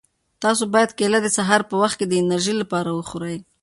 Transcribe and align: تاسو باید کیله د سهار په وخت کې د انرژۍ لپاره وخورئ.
تاسو 0.43 0.63
باید 0.73 0.91
کیله 0.97 1.19
د 1.23 1.27
سهار 1.37 1.61
په 1.69 1.75
وخت 1.81 1.95
کې 1.99 2.05
د 2.07 2.13
انرژۍ 2.21 2.53
لپاره 2.61 2.89
وخورئ. 2.93 3.37